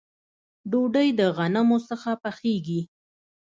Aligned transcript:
ډوډۍ 0.71 1.09
د 1.19 1.21
غنمو 1.37 1.77
څخه 1.89 2.11
پخیږي 2.23 2.81